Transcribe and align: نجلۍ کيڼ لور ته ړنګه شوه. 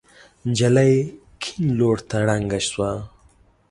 نجلۍ 0.47 0.93
کيڼ 1.41 1.65
لور 1.77 1.97
ته 2.09 2.17
ړنګه 2.27 2.59
شوه. 2.69 2.91